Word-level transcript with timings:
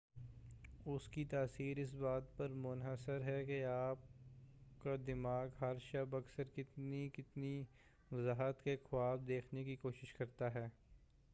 اسکی 0.85 1.23
تاثیر 1.25 1.77
اس 1.77 1.93
بات 1.93 2.37
پر 2.37 2.49
منحصر 2.49 3.21
ہے 3.21 3.43
کہ 3.45 3.63
آپکا 3.65 4.95
دماغ 5.07 5.47
ہر 5.61 5.79
شب 5.81 6.15
اکثر 6.15 6.43
کتنی 6.55 7.63
وضاحت 8.11 8.63
سے 8.63 8.75
خواب 8.83 9.27
دیکھنے 9.27 9.63
کی 9.63 9.75
کوشش 9.75 10.13
کرتا 10.13 10.53
ہے 10.53 10.67